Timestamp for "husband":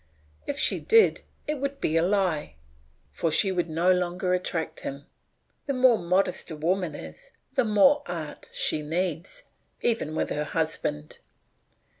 10.45-11.19